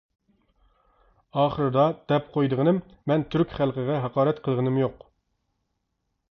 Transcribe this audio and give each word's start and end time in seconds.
ئاخىرىدا 1.41 1.83
دەپ 2.13 2.33
قويىدىغىنىم، 2.37 2.81
مەن 3.13 3.27
تۈرك 3.35 3.55
خەلقىگە 3.61 4.01
ھاقارەت 4.07 4.43
قىلغىنىم 4.49 4.83
يوق. 4.85 5.09